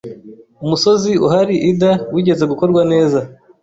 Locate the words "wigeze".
2.13-2.43